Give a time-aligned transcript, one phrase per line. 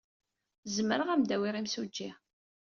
[0.75, 2.09] Zemreɣ ad am-d-awiɣ imsujji.